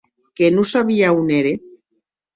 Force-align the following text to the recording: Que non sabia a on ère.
Que 0.37 0.47
non 0.55 0.65
sabia 0.73 1.05
a 1.09 1.15
on 1.21 1.27
ère. 1.39 1.49